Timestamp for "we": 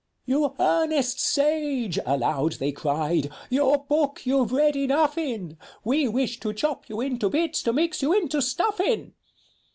5.83-6.07